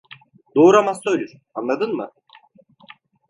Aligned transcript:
Doğuramazsa 0.55 1.09
ölür. 1.11 1.31
Anladın 1.55 1.95
mı? 1.95 2.11